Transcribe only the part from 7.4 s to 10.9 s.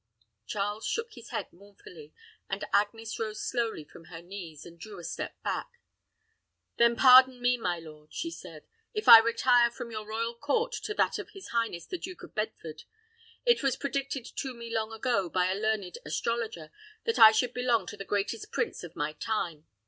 my lord," she said, "if I retire from your royal court